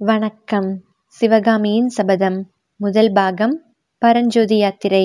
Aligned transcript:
வணக்கம். 0.00 0.66
சிவகாமியின் 1.06 1.86
சபதம் 1.88 2.36
முதல் 2.80 3.12
பாகம் 3.12 3.54
பரஞ்சோதி 3.98 4.56
யாத்திரை 4.56 5.04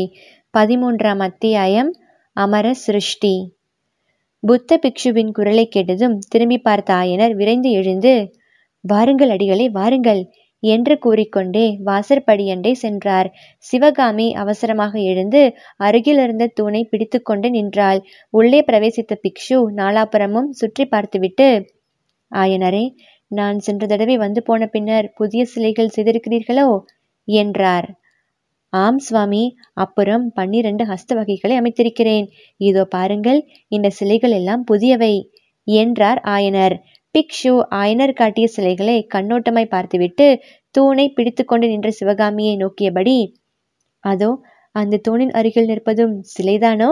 பதிமூன்றாம் 0.58 1.20
அத்தியாயம் 1.20 1.92
அமர 2.34 2.74
சிருஷ்டி. 2.74 3.32
புத்த 4.44 4.80
பிக்ஷுவின் 4.82 5.32
குரலை 5.32 5.68
கேட்டதும் 5.68 6.18
திரும்பி 6.30 6.58
பார்த்த 6.58 6.94
ஆயனர் 6.94 7.32
விரைந்து 7.32 7.72
எழுந்து 7.72 8.14
வாருங்கள் 8.84 9.30
அடிகளே 9.30 9.70
வாருங்கள் 9.70 10.22
என்று 10.60 10.98
கூறிக்கொண்டே 10.98 11.66
வாசற்படியண்டை 11.86 12.72
சென்றார். 12.72 13.30
சிவகாமி 13.58 14.34
அவசரமாக 14.34 15.00
எழுந்து 15.00 15.44
அருகிலிருந்த 15.78 16.52
தூணை 16.54 16.84
பிடித்துக்கொண்டு 16.84 17.50
நின்றாள். 17.50 18.02
உள்ளே 18.30 18.62
பிரவேசித்த 18.72 19.22
பிக்ஷு 19.24 19.60
நாலாபுரமும் 19.76 20.52
சுற்றி 20.52 20.86
பார்த்துவிட்டு 20.86 21.50
ஆயனரே 22.32 22.84
நான் 23.32 23.58
சென்ற 23.60 23.84
தடவை 23.86 24.16
வந்து 24.18 24.42
போன 24.44 24.62
பின்னர் 24.68 25.08
புதிய 25.18 25.42
சிலைகள் 25.46 25.94
செய்திருக்கிறீர்களோ? 25.96 26.68
என்றார். 27.28 27.88
ஆம் 28.74 29.00
சுவாமி. 29.00 29.44
அப்புறம் 29.76 30.26
பன்னிரண்டு 30.34 30.84
ஹஸ்த 30.86 31.16
வகைகளை 31.16 31.56
அமைத்திருக்கிறேன். 31.58 32.26
இதோ 32.62 32.84
பாருங்கள் 32.88 33.40
இந்த 33.72 33.90
சிலைகள் 33.92 34.32
எல்லாம் 34.32 34.64
புதியவை 34.64 35.14
என்றார் 35.68 36.22
ஆயனர். 36.30 36.76
பிக்ஷு 37.16 37.54
ஆயனர் 37.76 38.14
காட்டிய 38.14 38.48
சிலைகளை 38.48 38.98
கண்ணோட்டமாய் 39.16 39.74
பார்த்துவிட்டு 39.76 40.28
தூணை 40.76 41.06
பிடித்துக்கொண்டு 41.10 41.68
நின்ற 41.68 41.90
சிவகாமியை 41.92 42.56
நோக்கியபடி 42.58 43.18
அதோ 44.04 44.30
அந்த 44.76 45.00
தூணின் 45.00 45.34
அருகில் 45.40 45.70
நிற்பதும் 45.70 46.16
சிலைதானோ? 46.34 46.92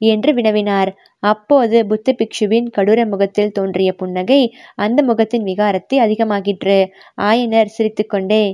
என்று 0.00 0.30
வினவினார். 0.34 0.90
அப்போது 1.22 1.78
புத்த 1.86 2.14
பிக்ஷுவின் 2.18 2.68
கடூர 2.70 3.00
முகத்தில் 3.06 3.52
தோன்றிய 3.52 3.90
புன்னகை 3.94 4.40
அந்த 4.76 5.00
முகத்தின் 5.02 5.44
விகாரத்தை 5.44 5.96
அதிகமாகிற்று. 5.98 6.78
ஆயனர் 7.22 7.74
சிரித்துக்கொண்டே 7.76 8.44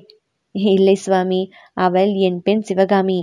இல்லை 0.54 0.96
சுவாமி 0.96 1.42
அவள் 1.76 2.12
என் 2.26 2.40
பெண் 2.42 2.62
சிவகாமி. 2.62 3.20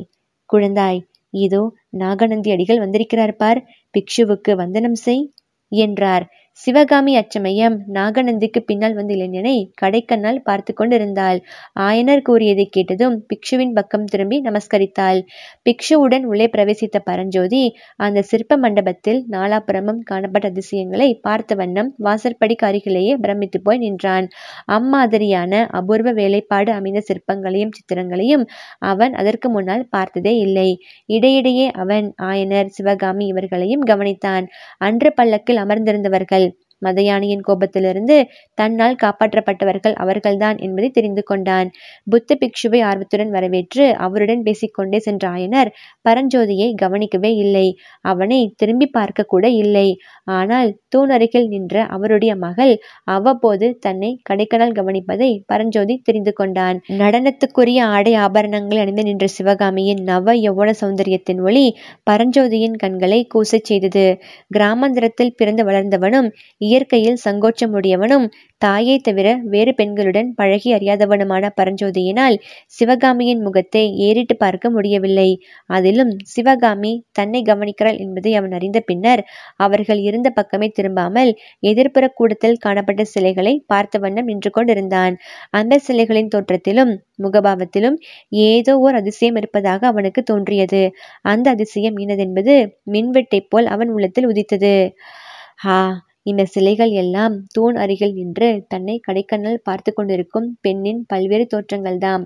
குழந்தாய் 0.49 0.99
இதோ 1.33 1.61
நாகநந்தி 1.97 2.49
அடிகள் 2.51 2.83
வந்திருக்கிறார் 2.83 3.35
பார். 3.35 3.59
பிக்ஷுவுக்கு 3.93 4.51
வந்தனம் 4.55 4.99
செய் 5.05 5.23
என்றார். 5.71 6.25
சிவகாமி 6.59 7.13
அச்சமயம் 7.15 7.75
நாகநந்திக்கு 7.93 8.59
பின்னால் 8.59 8.93
வந்து 8.93 9.13
இளைஞனை 9.15 9.53
கடைக்கண்ணால் 9.81 10.37
பார்த்து 10.43 10.71
கொண்டிருந்தாள். 10.73 11.39
ஆயனர் 11.79 12.21
கூறியதை 12.21 12.65
கேட்டதும் 12.65 13.15
பிக்ஷுவின் 13.29 13.73
பக்கம் 13.73 14.05
திரும்பி 14.05 14.37
நமஸ்கரித்தாள். 14.41 15.19
பிக்ஷுவுடன் 15.65 16.25
உள்ளே 16.25 16.47
பிரவேசித்த 16.47 16.99
பரஞ்சோதி 17.03 17.63
அந்த 17.97 18.21
சிற்ப 18.21 18.57
மண்டபத்தில் 18.57 19.19
நாலாபுரமும் 19.31 20.01
காணப்பட்ட 20.03 20.51
அதிசயங்களை 20.53 21.09
பார்த்த 21.21 21.55
வண்ணம் 21.55 21.89
வாசற்படிக்கு 22.03 22.67
அருகிலேயே 22.67 23.15
பிரமித்து 23.15 23.61
போய் 23.61 23.77
நின்றான். 23.77 24.27
அம்மாதிரியான 24.69 25.63
அபூர்வ 25.71 26.13
வேலைப்பாடு 26.13 26.71
அமைந்த 26.71 27.03
சிற்பங்களையும் 27.09 27.75
சித்திரங்களையும் 27.79 28.45
அவன் 28.91 29.13
அதற்கு 29.13 29.49
முன்னால் 29.49 29.87
பார்த்ததே 29.89 30.35
இல்லை. 30.37 30.69
இடையிடையே 31.09 31.67
அவன் 31.77 32.07
ஆயனர் 32.23 32.71
சிவகாமி 32.77 33.27
இவர்களையும் 33.27 33.85
கவனித்தான். 33.85 34.47
அன்று 34.79 35.11
பல்லக்கில் 35.13 35.63
அமர்ந்திருந்தவர்கள் 35.65 36.47
மதயானியின் 36.85 37.43
கோபத்திலிருந்து 37.47 38.17
தன்னால் 38.57 38.99
காப்பாற்றப்பட்டவர்கள் 39.03 39.95
அவர்கள்தான் 40.03 40.57
என்பதை 40.65 40.89
தெரிந்து 40.89 41.23
கொண்டான். 41.23 41.69
புத்த 42.07 42.37
பிக்ஷுவை 42.41 42.79
ஆர்வத்துடன் 42.89 43.31
வரவேற்று 43.35 43.85
அவருடன் 44.05 44.43
பேசிக்கொண்டே 44.43 44.99
சென்ற 44.99 45.23
ஆயனர் 45.35 45.69
பரஞ்சோதியை 46.07 46.69
கவனிக்கவே 46.75 47.31
இல்லை. 47.35 47.65
அவனை 48.05 48.39
திரும்பி 48.55 48.87
பார்க்க 48.89 49.29
கூட 49.33 49.45
இல்லை. 49.63 49.87
ஆனால் 50.37 50.69
தூணருகில் 50.95 51.47
நின்ற 51.47 51.75
அவருடைய 51.95 52.31
மகள் 52.37 52.73
அவ்வப்போது 53.15 53.67
தன்னை 53.79 54.11
கடைக்கனால் 54.29 54.75
கவனிப்பதை 54.79 55.31
பரஞ்சோதி 55.45 55.95
தெரிந்து 56.03 56.33
கொண்டான். 56.33 56.77
நடனத்துக்குரிய 57.01 57.79
ஆடை 57.95 58.13
ஆபரணங்கள் 58.25 58.81
அணிந்து 58.83 59.03
நின்ற 59.03 59.25
சிவகாமியின் 59.37 60.01
நவ 60.03 60.35
யௌவன 60.45 60.69
சௌந்தரியத்தின் 60.81 61.41
ஒளி 61.41 61.65
பரஞ்சோதியின் 62.09 62.77
கண்களை 62.83 63.19
கூசச் 63.33 63.67
செய்தது. 63.69 64.05
கிராமாந்திரத்தில் 64.57 65.35
பிறந்து 65.35 65.63
வளர்ந்தவனும் 65.63 66.29
இயற்கையில் 66.73 67.21
சங்கோச்சமுடையவனும் 67.25 68.25
தாயை 68.61 68.95
தவிர 68.99 69.27
வேறு 69.45 69.71
பெண்களுடன் 69.77 70.29
பழகி 70.35 70.69
அறியாதவனுமான 70.73 71.49
பரஞ்சோதியினால் 71.57 72.35
சிவகாமியின் 72.77 73.41
முகத்தை 73.41 73.83
ஏறிட்டு 74.05 74.35
பார்க்க 74.35 74.69
முடியவில்லை. 74.69 75.27
அதிலும் 75.69 76.11
சிவகாமி 76.33 76.93
தன்னை 77.11 77.41
கவனிக்கிறாள் 77.41 77.99
என்பதை 77.99 78.31
அவன் 78.35 78.53
அறிந்த 78.53 78.81
பின்னர் 78.81 79.23
அவர்கள் 79.57 80.01
இருந்த 80.01 80.29
பக்கமே 80.29 80.69
திரும்பாமல் 80.71 81.31
எதிர்ப்புற 81.63 82.07
கூடத்தில் 82.11 82.57
காணப்பட்ட 82.57 83.03
சிலைகளை 83.05 83.53
பார்த்த 83.67 83.99
வண்ணம் 83.99 84.29
நின்று 84.31 84.51
கொண்டிருந்தான். 84.51 85.15
அந்த 85.51 85.81
சிலைகளின் 85.87 86.31
தோற்றத்திலும் 86.35 86.93
முகபாவத்திலும் 87.23 87.97
ஏதோ 88.45 88.75
ஓர் 88.77 88.95
அதிசயம் 88.95 89.35
இருப்பதாக 89.35 89.81
அவனுக்கு 89.87 90.23
தோன்றியது. 90.23 90.83
அந்த 91.25 91.47
அதிசயம் 91.49 91.99
இனதென்பது 91.99 92.55
மின்வெட்டைப் 92.91 93.49
போல் 93.49 93.67
அவன் 93.67 93.89
உள்ளத்தில் 93.89 94.29
உதித்தது. 94.31 94.73
ஆ 95.65 95.75
இந்த 96.25 96.43
சிலைகள் 96.45 96.89
எல்லாம் 96.89 97.33
தூண் 97.51 97.75
அருகில் 97.75 98.13
நின்று 98.13 98.49
தன்னை 98.67 98.95
கடைக்கண்ணால் 99.07 99.63
பார்த்து 99.63 99.91
கொண்டிருக்கும் 99.93 100.47
பெண்ணின் 100.61 101.01
பல்வேறு 101.07 101.45
தோற்றங்கள்தாம். 101.53 102.23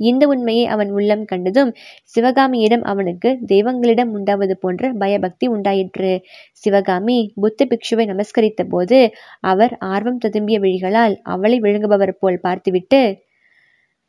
இந்த 0.00 0.24
உண்மையை 0.26 0.64
அவன் 0.66 0.90
உள்ளம் 0.90 1.24
கண்டதும் 1.24 1.70
சிவகாமியிடம் 2.04 2.82
அவனுக்கு 2.82 3.30
தெய்வங்களிடம் 3.46 4.10
உண்டாவது 4.12 4.54
போன்ற 4.58 4.92
பயபக்தி 4.92 5.46
உண்டாயிற்று. 5.48 6.12
சிவகாமி 6.52 7.18
புத்த 7.34 7.66
பிக்ஷுவை 7.66 8.06
நமஸ்கரித்த 8.06 8.64
போது 8.68 8.98
அவர் 9.44 9.74
ஆர்வம் 9.78 10.20
ததும்பிய 10.26 10.58
விழிகளால் 10.60 11.16
அவளை 11.26 11.58
விழுங்குபவர் 11.60 12.14
போல் 12.18 12.38
பார்த்துவிட்டு 12.40 13.00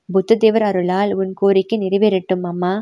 புத்ததேவர் 0.09 0.63
அருளால் 0.63 1.11
உன் 1.13 1.33
கோரிக்கை 1.33 1.77
நிறைவேறட்டும் 1.79 2.45
அம்மா. 2.51 2.73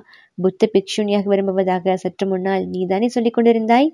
புத்த 0.41 0.69
பிக்ஷுனியாக 0.73 1.25
விரும்புவதாக 1.25 1.95
சற்று 1.97 2.27
முன்னால் 2.27 2.65
நீதானே 2.67 3.07
சொல்லிக் 3.07 3.37
கொண்டிருந்தாய்? 3.37 3.89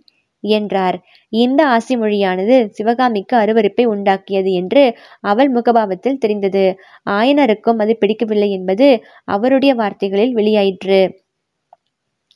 என்றார். 0.51 0.97
இந்த 1.33 1.61
ஆசி 1.67 1.93
மொழியானது 1.97 2.57
சிவகாமிக்கு 2.69 3.35
அருவருப்பை 3.37 3.85
உண்டாக்கியது 3.85 4.51
என்று 4.53 4.83
அவள் 5.23 5.51
முகபாவத்தில் 5.51 6.19
தெரிந்தது. 6.19 6.65
ஆயனருக்கும் 7.11 7.81
அது 7.83 7.95
பிடிக்கவில்லை 7.97 8.49
என்பது 8.51 8.87
அவருடைய 9.27 9.73
வார்த்தைகளில் 9.75 10.35
வெளியாயிற்று. 10.35 11.01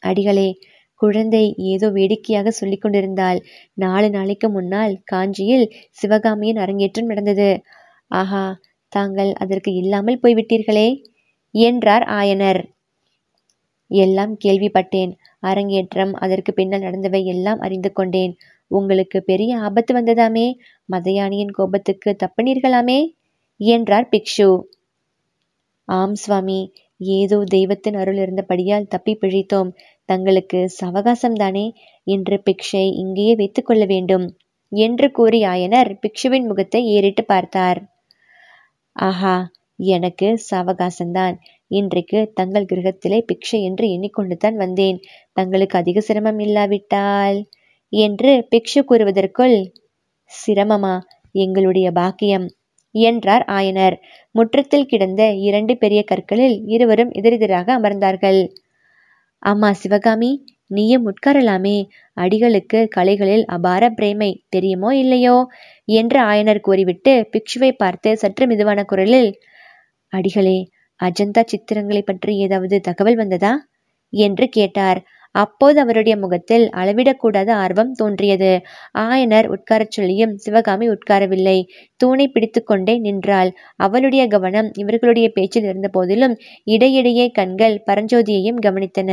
அடிகளே 0.04 0.50
குழந்தை 1.02 1.44
ஏதோ 1.72 1.88
வேடிக்கையாக 1.90 2.52
சொல்லிக் 2.52 2.82
கொண்டிருந்தாள். 2.82 3.40
நாலு 3.78 4.10
நாளைக்கு 4.10 4.50
முன்னால் 4.50 4.94
காஞ்சியில் 5.06 5.66
சிவகாமியின் 5.92 6.62
அரங்கேற்றம் 6.64 7.06
நடந்தது. 7.06 7.50
ஆஹா 8.12 8.46
தாங்கள் 8.94 9.32
அதற்கு 9.34 9.72
இல்லாமல் 9.74 10.22
போய்விட்டீர்களே 10.24 10.88
என்றார் 11.56 12.06
ஆயனர். 12.12 12.62
எல்லாம் 13.92 14.34
கேள்விப்பட்டேன். 14.46 15.12
அரங்கேற்றம் 15.44 16.14
அதற்கு 16.14 16.54
பின்னால் 16.54 16.82
நடந்தவை 16.82 17.24
எல்லாம் 17.26 17.60
அறிந்து 17.60 17.92
கொண்டேன். 17.92 18.34
உங்களுக்கு 18.72 19.24
பெரிய 19.24 19.58
ஆபத்து 19.58 19.94
வந்ததாமே? 19.96 20.48
மதயானியின் 20.90 21.52
கோபத்துக்கு 21.52 22.16
தப்பினீர்களாமே? 22.24 23.00
என்றார் 23.60 24.10
பிக்ஷு. 24.12 24.50
ஆம் 25.88 26.16
சுவாமி. 26.16 26.60
ஏதோ 27.02 27.44
தெய்வத்தின் 27.46 27.96
அருள் 27.96 28.18
இருந்தபடியால் 28.18 28.88
தப்பி 28.88 29.14
பிழைத்தோம். 29.22 29.70
தங்களுக்கு 30.06 30.60
சாவகாசம்தானே? 30.82 31.66
இன்று 32.04 32.38
பிக்ஷை 32.46 32.86
இங்கேயே 32.94 33.36
வைத்துக் 33.36 33.66
கொள்ள 33.66 33.86
வேண்டும் 33.86 34.26
என்று 34.72 35.12
கூறி 35.12 35.42
ஆயனர் 35.44 35.92
பிக்ஷுவின் 36.02 36.48
முகத்தை 36.48 36.82
ஏறிட்டு 36.86 37.26
பார்த்தார். 37.26 37.80
ஆஹா 38.96 39.36
எனக்கு 39.80 40.28
சாவகாசம்தான். 40.52 41.36
இன்றைக்கு 41.72 42.32
தங்கள் 42.34 42.66
கிரகத்திலே 42.66 43.20
பிக்ஷை 43.30 43.60
என்று 43.62 43.86
எண்ணிக்கொண்டுதான் 43.88 44.56
வந்தேன். 44.56 44.98
தங்களுக்கு 45.34 45.76
அதிக 45.78 46.00
சிரமம் 46.00 46.40
இல்லாவிட்டால் 46.40 47.38
என்று 47.94 48.32
பிக்ஷு 48.52 48.82
கூறுவதற்குள் 48.90 49.58
சிரமமா? 50.32 50.96
எங்களுடைய 51.36 51.88
பாக்கியம் 51.92 52.46
என்றார் 52.96 53.46
ஆயனர். 53.50 53.96
முற்றத்தில் 54.36 54.86
கிடந்த 54.86 55.22
இரண்டு 55.40 55.78
பெரிய 55.78 56.04
கற்களில் 56.04 56.58
இருவரும் 56.66 57.12
எதிரெதிராக 57.12 57.80
அமர்ந்தார்கள். 57.80 58.42
அம்மா 59.44 59.70
சிவகாமி 59.74 60.32
நீயும் 60.68 61.06
உட்காரலாமே. 61.08 61.78
அடிகளுக்கு 62.18 62.80
கலைகளில் 62.88 63.46
அபார 63.48 63.84
பிரேமை 63.90 64.32
தெரியுமோ 64.50 64.90
இல்லையோ? 64.96 65.36
என்று 65.86 66.20
ஆயனர் 66.22 66.60
கூறிவிட்டு 66.60 67.14
பிக்ஷுவை 67.34 67.72
பார்த்து 67.78 68.18
சற்று 68.18 68.48
மெதுவான 68.48 68.80
குரலில் 68.84 69.32
அடிகளே 70.14 70.58
அஜந்தா 71.00 71.42
சித்திரங்களை 71.52 72.02
பற்றி 72.02 72.34
ஏதாவது 72.38 72.78
தகவல் 72.80 73.16
வந்ததா? 73.16 73.54
என்று 74.14 74.46
கேட்டார். 74.50 75.00
அப்போது 75.36 75.78
அவருடைய 75.80 76.16
முகத்தில் 76.18 76.64
அளவிடக்கூடாத 76.74 77.50
ஆர்வம் 77.56 77.92
தோன்றியது. 77.92 78.52
ஆயனர் 79.00 79.48
உட்காரச் 79.48 79.92
சொல்லியும் 79.92 80.34
சிவகாமி 80.36 80.88
உட்காரவில்லை. 80.90 81.58
தூணை 82.00 82.26
பிடித்துக்கொண்டே 82.28 82.96
நின்றாள். 82.98 83.52
அவளுடைய 83.78 84.24
கவனம் 84.28 84.70
இவர்களுடைய 84.74 85.30
பேச்சில் 85.30 85.64
இருந்த 85.64 85.88
போதிலும் 85.88 86.36
இடையிடையே 86.68 87.28
கண்கள் 87.32 87.84
பரஞ்சோதியையும் 87.88 88.62
கவனித்தன. 88.62 89.12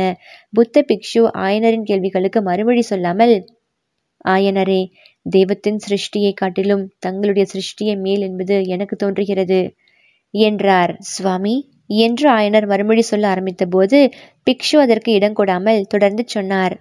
புத்த 0.53 0.85
பிக்ஷு 0.87 1.23
ஆயனரின் 1.39 1.83
கேள்விகளுக்கு 1.83 2.41
மறுமொழி 2.41 2.81
சொல்லாமல் 2.81 3.35
ஆயனரே 4.25 4.81
தெய்வத்தின் 5.25 5.79
சிருஷ்டியை 5.87 6.33
காட்டிலும் 6.33 6.83
தங்களுடைய 6.99 7.45
சிருஷ்டியை 7.53 7.95
மேல் 7.97 8.21
என்பது 8.21 8.55
எனக்கு 8.67 8.95
தோன்றுகிறது 8.95 9.59
என்றார். 10.33 10.91
சுவாமி 11.07 11.55
என்று 11.89 12.27
ஆயனர் 12.29 12.67
மறுமொழி 12.67 13.03
சொல்ல 13.03 13.25
ஆரம்பித்த 13.27 13.65
போது 13.67 13.99
பிக்ஷு 14.47 14.77
அதற்கு 14.77 15.11
இடம் 15.11 15.37
கொடாமல் 15.39 15.87
தொடர்ந்து 15.87 16.23
சொன்னார். 16.27 16.75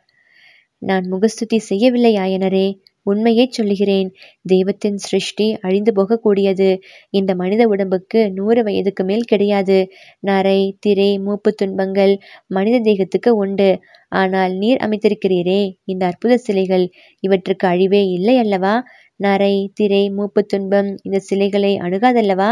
நான் 0.83 1.06
முகஸ்துதி 1.09 1.59
செய்யவில்லை 1.69 2.15
ஆயனரே 2.17 2.67
உண்மையை 3.06 3.45
சொல்லுகிறேன். 3.51 4.09
தெய்வத்தின் 4.47 4.99
சிருஷ்டி 5.06 5.47
அழிந்து 5.61 5.93
போகக்கூடியது. 5.93 6.69
இந்த 7.11 7.31
மனித 7.35 7.62
உடம்புக்கு 7.69 8.21
நூறு 8.31 8.61
வயதுக்கு 8.62 9.03
மேல் 9.05 9.25
கிடையாது. 9.25 9.79
நரை 10.21 10.61
திரை 10.81 11.11
மூப்பு 11.19 11.53
துன்பங்கள் 11.55 12.15
மனித 12.51 12.79
தேகத்துக்கு 12.81 13.33
உண்டு. 13.37 13.71
ஆனால் 14.12 14.53
நீர் 14.55 14.83
அமைத்திருக்கிறீரே 14.87 15.61
இந்த 15.85 16.03
அற்புத 16.06 16.35
சிலைகள் 16.39 16.87
இவற்றுக்கு 17.23 17.67
அழிவே 17.69 18.03
இல்லை 18.17 18.37
அல்லவா? 18.39 18.75
நரை 19.21 19.71
திரை 19.75 20.11
மூப்பு 20.11 20.41
துன்பம் 20.45 20.89
இந்த 21.03 21.19
சிலைகளை 21.19 21.71
அணுகாதல்லவா? 21.79 22.49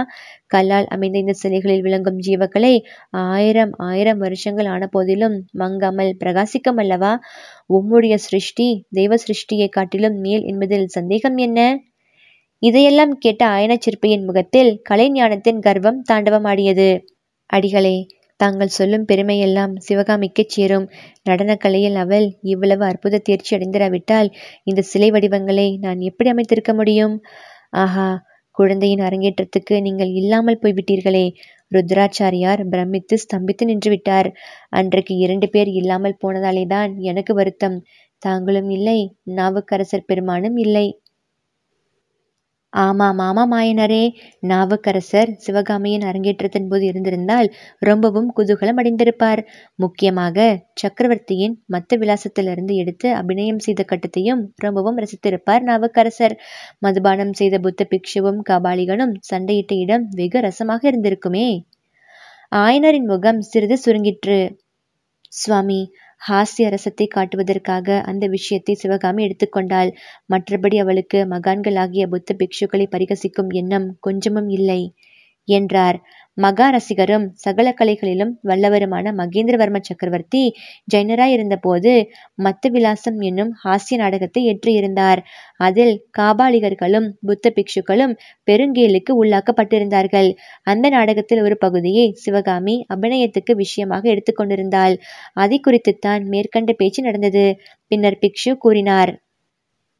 கல்லால் 0.47 0.87
அமைந்த 0.87 1.17
இந்த 1.19 1.35
சிலைகளில் 1.43 1.81
விளங்கும் 1.81 2.19
ஜீவக்களை 2.19 2.73
ஆயிரம் 3.11 3.73
ஆயிரம் 3.83 4.19
வருஷங்கள் 4.19 4.67
ஆன 4.67 4.87
போதிலும் 4.87 5.37
மங்காமல் 5.59 6.13
பிரகாசிக்கும் 6.19 6.77
அல்லவா? 6.77 7.13
உம்முடைய 7.69 8.15
சிருஷ்டி 8.15 8.69
தெய்வ 8.91 9.15
சிருஷ்டியை 9.17 9.69
காட்டிலும் 9.69 10.19
மேல் 10.19 10.43
என்பதில் 10.43 10.89
சந்தேகம் 10.89 11.37
என்ன? 11.37 11.61
இதையெல்லாம் 12.63 13.15
கேட்ட 13.19 13.43
ஆயன 13.49 13.73
சிற்பியின் 13.79 14.25
முகத்தில் 14.25 14.73
கலை 14.83 15.11
ஞானத்தின் 15.11 15.59
கர்வம் 15.59 16.03
தாண்டவமாடியது. 16.13 16.91
அடிகளே 17.51 17.97
தாங்கள் 18.43 18.77
சொல்லும் 18.77 19.07
பெருமையெல்லாம் 19.11 19.73
சிவகாமிக்குச் 19.87 20.53
சேரும். 20.55 20.87
நடனக்கலையில் 21.29 21.97
அவள் 21.97 22.27
இவ்வளவு 22.53 22.85
அற்புத 22.85 23.23
தேர்ச்சி 23.29 23.53
அடைந்திராவிட்டால் 23.57 24.29
இந்த 24.65 24.81
சிலை 24.83 25.09
வடிவங்களை 25.11 25.69
நான் 25.79 26.01
எப்படி 26.01 26.31
அமைத்திருக்க 26.31 26.73
முடியும்? 26.75 27.15
ஆஹா 27.77 28.09
குழந்தையின் 28.57 29.05
அரங்கேற்றத்துக்கு 29.05 29.75
நீங்கள் 29.81 30.11
இல்லாமல் 30.13 30.61
போய்விட்டீர்களே. 30.63 31.27
ருத்ராச்சாரியார் 31.73 32.63
பிரமித்து 32.69 33.15
ஸ்தம்பித்து 33.19 33.65
நின்று 33.65 33.91
விட்டார் 33.91 34.29
அன்றைக்கு 34.71 35.15
இரண்டு 35.17 35.47
பேர் 35.49 35.71
இல்லாமல் 35.73 36.21
போனதாலே 36.23 36.65
தான் 36.67 36.93
எனக்கு 37.03 37.35
வருத்தம். 37.35 37.77
தாங்களும் 38.23 38.71
இல்லை 38.71 38.99
நாவுக்கரசர் 39.39 40.09
பெருமானும் 40.11 40.57
இல்லை. 40.57 40.87
ஆமாம் 42.73 43.19
ஆமாம் 43.19 43.51
மாயனரே 43.53 44.05
நாவுக்கரசர் 44.49 45.31
சிவகாமியின் 45.37 46.03
அரங்கேற்றத்தின் 46.03 46.69
போது 46.69 46.85
இருந்திருந்தால் 46.87 47.49
ரொம்பவும் 47.79 48.29
குதூகலம் 48.37 48.79
அடைந்திருப்பார். 48.81 49.41
முக்கியமாக 49.75 50.47
சக்கரவர்த்தியின் 50.75 51.55
மத்த 51.73 51.99
விலாசத்திலிருந்து 51.99 52.75
எடுத்து 52.75 53.11
அபிநயம் 53.15 53.59
செய்த 53.59 53.85
கட்டத்தையும் 53.85 54.43
ரொம்பவும் 54.57 54.99
ரசித்திருப்பார் 54.99 55.63
நாவுக்கரசர். 55.63 56.37
மதுபானம் 56.79 57.33
செய்த 57.33 57.59
புத்த 57.59 57.87
பிக்ஷுவும் 57.91 58.41
காபாலிகனும் 58.51 59.15
சண்டையிட்ட 59.31 59.75
இடம் 59.75 60.07
வெகு 60.11 60.41
ரசமாக 60.41 60.91
இருந்திருக்குமே. 60.91 61.47
ஆயனரின் 62.57 63.07
முகம் 63.07 63.41
சிறிது 63.41 63.79
சுருங்கிற்று. 63.85 64.41
சுவாமி 65.33 65.81
ஹாஸ்ய 66.23 66.67
ரசத்தை 66.75 67.07
காட்டுவதற்காக 67.09 67.99
அந்த 68.03 68.25
விஷயத்தை 68.29 68.75
சிவகாமி 68.75 69.23
எடுத்துக்கொண்டாள். 69.27 69.91
மற்றபடி 70.29 70.77
அவளுக்கு 70.79 71.21
மகான்களாகிய 71.27 72.07
புத்த 72.07 72.37
பிக்ஷுக்களை 72.41 72.87
பரிகசிக்கும் 72.91 73.51
எண்ணம் 73.53 73.89
கொஞ்சமும் 74.01 74.51
இல்லை 74.51 74.81
என்றார். 75.49 75.99
மகா 76.39 76.67
ரசிகரும் 76.71 77.25
சகல 77.35 77.69
கலைகளிலும் 77.81 78.31
வல்லவருமான 78.45 79.07
மகேந்திரவர்ம 79.13 79.79
சக்கரவர்த்தி 79.81 80.43
ஜைனராயிருந்தபோது 80.95 81.93
மத்த 82.43 82.71
விலாசம் 82.71 83.19
என்னும் 83.21 83.51
ஹாஸ்ய 83.65 83.97
நாடகத்தை 83.97 84.43
ஏற்றியிருந்தார். 84.49 85.21
அதில் 85.61 85.95
காபாலிகர்களும் 86.19 87.09
புத்த 87.27 87.53
பிக்ஷுக்களும் 87.55 88.15
பெருங்கேலுக்கு 88.51 89.15
உள்ளாக்கப்பட்டிருந்தார்கள். 89.23 90.31
அந்த 90.63 90.89
நாடகத்தில் 90.89 91.43
ஒரு 91.43 91.59
பகுதியை 91.59 92.07
சிவகாமி 92.17 92.77
அபிநயத்துக்கு 92.95 93.55
விஷயமாக 93.55 94.05
எடுத்துக்கொண்டிருந்தாள் 94.15 94.97
அதை 95.35 95.59
குறித்துத்தான் 95.61 96.25
மேற்கண்ட 96.27 96.73
பேச்சு 96.73 97.03
நடந்தது. 97.03 97.47
பின்னர் 97.91 98.21
பிக்ஷு 98.21 98.55
கூறினார் 98.59 99.13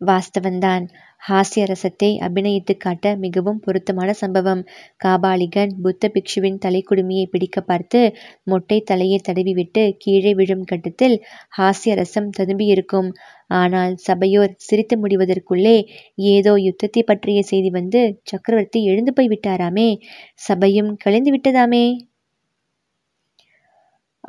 வாஸ்தவன்தான். 0.01 0.85
ஹாஸ்ய 1.23 1.65
ரசத்தை 1.71 2.09
அபிநயித்து 2.27 2.75
காட்ட 2.77 3.15
மிகவும் 3.17 3.61
பொருத்தமான 3.61 4.11
சம்பவம். 4.13 4.63
காபாலிகன் 5.05 5.73
புத்த 5.83 6.11
பிக்ஷுவின் 6.15 6.59
தலைக்குடுமியை 6.65 7.27
பிடிக்க 7.31 7.61
பார்த்து 7.63 8.01
மொட்டை 8.45 8.79
தலையை 8.83 9.19
தடவிவிட்டு 9.29 9.85
கீழே 9.99 10.33
விழும் 10.35 10.65
கட்டத்தில் 10.65 11.17
ஹாஸ்ய 11.59 11.95
ரசம் 11.95 12.31
ததும்பியிருக்கும். 12.39 13.11
ஆனால் 13.55 13.95
சபையோர் 14.07 14.55
சிரித்து 14.61 14.97
முடிவதற்குள்ளே 14.99 15.77
ஏதோ 16.29 16.55
யுத்தத்தை 16.67 17.03
பற்றிய 17.05 17.41
செய்தி 17.43 17.71
வந்து 17.71 18.03
சக்கரவர்த்தி 18.25 18.81
எழுந்து 18.85 19.13
போய் 19.13 19.33
விட்டாராமே. 19.35 19.89
சபையும் 20.41 20.93
கலைந்து 20.97 21.33
விட்டதாமே. 21.37 21.85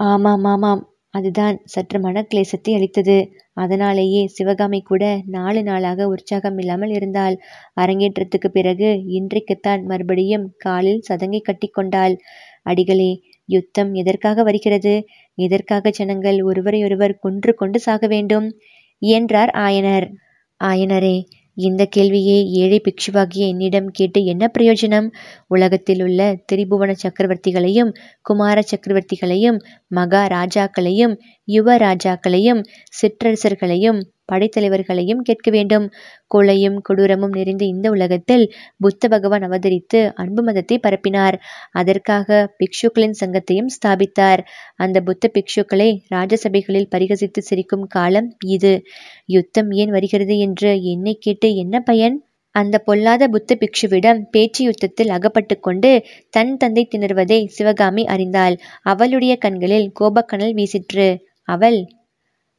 ஆமாம் 0.05 0.45
ஆமாம். 0.45 0.81
அதுதான் 1.13 1.57
சற்று 1.65 1.97
மனக்லேசத்தை 1.99 2.71
அளித்தது. 2.75 3.17
அதனாலேயே 3.53 4.21
சிவகாமி 4.27 4.79
கூட 4.81 5.03
நாலு 5.27 5.61
நாளாக 5.63 6.07
உற்சாகம் 6.07 6.57
இல்லாமல் 6.57 6.89
இருந்தாள். 6.89 7.35
அரங்கேற்றத்துக்கு 7.81 8.49
பிறகு 8.51 8.89
இன்றைக்குத்தான் 9.17 9.83
மறுபடியும் 9.83 10.47
காலில் 10.57 11.03
சதங்கை 11.09 11.41
கட்டி 11.41 11.69
கொண்டாள். 11.69 12.15
அடிகளே 12.63 13.11
யுத்தம் 13.49 13.91
எதற்காக 13.93 14.43
வருகிறது? 14.43 14.95
எதற்காக 15.37 15.91
ஜனங்கள் 15.91 16.39
ஒருவரையொருவர் 16.43 17.15
கொன்று 17.19 17.53
கொண்டு 17.53 17.79
சாக 17.79 18.07
வேண்டும்? 18.07 18.47
என்றார் 19.01 19.51
ஆயனர். 19.59 20.07
ஆயனரே 20.61 21.15
இந்த 21.57 21.85
கேள்வியை 21.85 22.37
ஏழை 22.53 22.81
பிக்ஷுவாகிய 22.83 23.43
என்னிடம் 23.47 23.89
கேட்டு 23.91 24.25
என்ன 24.25 24.51
பிரயோஜனம்? 24.57 25.07
உலகத்தில் 25.47 26.01
உள்ள 26.01 26.19
திரிபுவன 26.51 26.91
சக்கரவர்த்திகளையும் 27.03 27.91
குமார 28.21 28.63
சக்கரவர்த்திகளையும் 28.71 29.59
மகா 29.87 30.27
ராஜாக்களையும் 30.27 31.13
யுவ 31.47 31.77
ராஜாக்களையும் 31.77 32.61
சிற்றரசர்களையும் 33.01 33.99
படைத்தலைவர்களையும் 34.31 35.21
கேட்க 35.21 35.51
வேண்டும். 35.51 35.91
கொலையும் 36.35 36.77
கொடூரமும் 36.89 37.33
நிறைந்த 37.33 37.65
இந்த 37.65 37.89
உலகத்தில் 37.89 38.53
புத்த 38.77 39.07
பகவான் 39.07 39.41
அவதரித்து 39.41 40.11
அன்பு 40.13 40.43
மதத்தை 40.43 40.77
பரப்பினார். 40.77 41.37
அதற்காக 41.71 42.55
பிக்ஷுக்களின் 42.59 43.17
சங்கத்தையும் 43.19 43.71
ஸ்தாபித்தார். 43.75 44.39
அந்த 44.75 45.01
புத்த 45.01 45.31
பிக்ஷுக்களை 45.33 45.89
ராஜசபைகளில் 46.15 46.91
பரிகசித்து 46.95 47.37
சிரிக்கும் 47.39 47.87
காலம் 47.87 48.37
இது. 48.47 48.73
யுத்தம் 49.25 49.71
ஏன் 49.71 49.89
வருகிறது 49.89 50.37
என்று 50.37 50.83
என்னை 50.83 51.17
கேட்டு 51.19 51.55
என்ன 51.55 51.79
பயன்? 51.79 52.17
அந்த 52.55 52.79
பொல்லாத 52.79 53.27
புத்த 53.27 53.57
பிக்ஷுவிடம் 53.59 54.19
பேச்சு 54.31 54.63
யுத்தத்தில் 54.63 55.09
அகப்பட்டு 55.09 55.59
கொண்டு 55.59 55.91
தன் 56.29 56.57
தந்தை 56.57 56.87
திணறுவதை 56.87 57.45
சிவகாமி 57.47 58.05
அறிந்தாள். 58.05 58.55
அவளுடைய 58.83 59.35
கண்களில் 59.35 59.91
கோபக்கனல் 59.99 60.53
வீசிற்று. 60.53 61.07
அவள் 61.47 61.79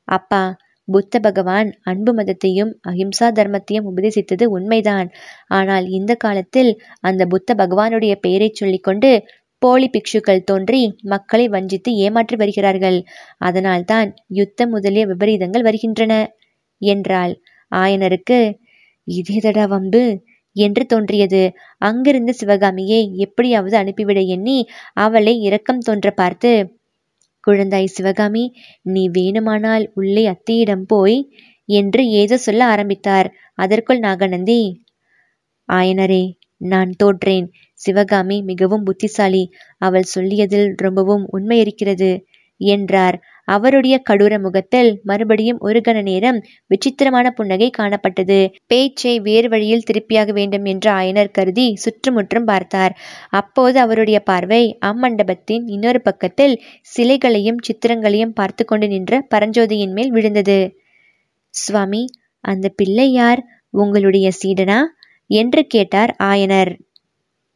அப்பா 0.08 0.42
புத்த 0.88 1.18
பகவான் 1.18 1.68
அன்பு 1.82 2.12
மதத்தையும் 2.14 2.72
அஹிம்சா 2.88 3.28
தர்மத்தையும் 3.32 3.86
உபதேசித்தது 3.86 4.44
உண்மைதான். 4.56 5.08
ஆனால் 5.48 5.86
இந்த 5.88 6.12
காலத்தில் 6.14 6.70
அந்த 7.00 7.22
புத்த 7.26 7.54
பகவானுடைய 7.54 8.14
பெயரை 8.14 8.48
சொல்லிக்கொண்டு 8.52 9.10
போலி 9.62 9.88
பிக்ஷுக்கள் 9.88 10.44
தோன்றி 10.44 10.80
மக்களை 11.04 11.46
வஞ்சித்து 11.48 11.90
ஏமாற்றி 11.96 12.36
வருகிறார்கள். 12.36 12.98
அதனால்தான் 13.38 14.08
யுத்தம் 14.30 14.70
முதலிய 14.70 15.04
விபரீதங்கள் 15.06 15.62
வருகின்றன 15.62 16.12
என்றாள். 16.82 17.34
ஆயனருக்கு 17.72 18.38
இதேதடா 19.08 19.64
வம்பு? 19.68 20.04
என்று 20.56 20.82
தோன்றியது. 20.86 21.40
அங்கிருந்து 21.78 22.32
சிவகாமியை 22.34 23.00
எப்படியாவது 23.16 23.76
அனுப்பிவிட 23.76 24.20
எண்ணி 24.28 24.58
அவளை 24.96 25.34
இரக்கம் 25.38 25.78
தோன்ற 25.78 26.10
பார்த்து 26.10 26.52
குழந்தாய் 27.46 27.94
சிவகாமி 27.96 28.44
நீ 28.86 29.02
வேணுமானால் 29.10 29.84
உள்ளே 29.94 30.24
அத்தியிடம் 30.26 30.84
போய் 30.86 31.18
என்று 31.68 32.02
ஏதோ 32.12 32.36
சொல்ல 32.38 32.62
ஆரம்பித்தார். 32.66 33.28
அதற்குள் 33.54 34.00
நாகநந்தி 34.00 34.60
ஆயனரே 35.68 36.24
நான் 36.64 36.90
தோற்றேன். 36.96 37.46
சிவகாமி 37.80 38.36
மிகவும் 38.42 38.84
புத்திசாலி. 38.84 39.44
அவள் 39.78 40.06
சொல்லியதில் 40.14 40.68
ரொம்பவும் 40.76 41.24
உண்மை 41.30 41.58
இருக்கிறது 41.58 42.10
என்றார். 42.60 43.16
அவருடைய 43.44 43.98
கடூர 43.98 44.38
முகத்தில் 44.38 45.00
மறுபடியும் 45.02 45.58
ஒரு 45.60 45.80
கண 45.80 46.02
நேரம் 46.02 46.38
விசித்திரமான 46.66 47.30
புன்னகை 47.30 47.70
காணப்பட்டது. 47.78 48.38
பேச்சை 48.66 49.20
வேறு 49.20 49.48
வழியில் 49.48 49.86
திருப்பியாக 49.90 50.32
வேண்டும் 50.32 50.64
என்று 50.64 50.92
ஆயனர் 50.92 51.30
கருதி 51.30 51.76
சுற்றுமுற்றும் 51.76 52.44
பார்த்தார். 52.44 52.94
அப்போது 53.30 53.80
அவருடைய 53.80 54.20
பார்வை 54.20 54.78
அம்மண்டபத்தின் 54.86 55.64
இன்னொரு 55.66 56.02
பக்கத்தில் 56.02 56.62
சிலைகளையும் 56.96 57.60
சித்திரங்களையும் 57.60 58.34
பார்த்து 58.34 58.64
கொண்டு 58.64 58.88
நின்ற 58.88 59.26
பரஞ்சோதியின் 59.34 59.92
மேல் 59.92 60.10
விழுந்தது. 60.10 60.58
சுவாமி 61.54 62.04
அந்த 62.44 62.68
பிள்ளை 62.68 63.12
யார்? 63.12 63.40
உங்களுடைய 63.70 64.30
சீடனா? 64.42 64.78
என்று 65.26 65.66
கேட்டார் 65.66 66.16
ஆயனர். 66.22 66.72